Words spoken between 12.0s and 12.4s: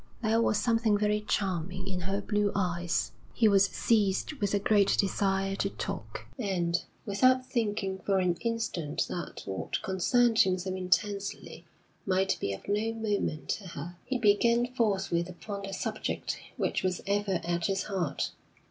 might